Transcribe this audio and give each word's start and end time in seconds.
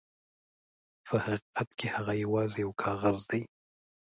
په 1.05 1.15
حقیقت 1.25 1.69
کې 1.79 1.87
هغه 1.95 2.13
یواځې 2.23 2.57
یو 2.65 2.71
کاغذ 2.83 3.19
دی. 3.31 3.41